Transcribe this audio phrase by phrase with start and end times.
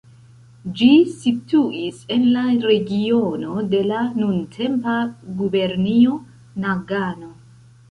[0.77, 4.97] Ĝi situis en la regiono de la nuntempa
[5.45, 6.19] gubernio
[6.67, 7.33] Nagano.